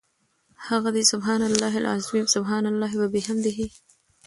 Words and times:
هغه 0.69 0.89
دي 0.95 1.03
سُبْحَانَ 1.11 1.41
اللَّهِ 1.49 1.73
العَظِيمِ، 1.77 2.25
سُبْحَانَ 2.35 2.65
اللَّهِ 2.71 2.91
وَبِحَمْدِهِ. 3.01 3.69